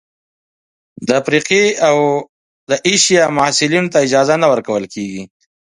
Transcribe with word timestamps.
افریقايي 1.19 1.67
او 1.87 1.97
اسیايي 2.93 3.33
محصلینو 3.37 3.91
ته 3.93 3.97
اجازه 4.07 4.35
نه 4.43 4.47
ورکول 4.53 4.83
کیږي. 4.93 5.23